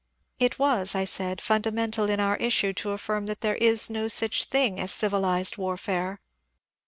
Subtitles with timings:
[0.39, 4.45] It was, I said, fundamental in oiir issue to affirm that there is no such
[4.45, 6.19] thing as" civilized warfare."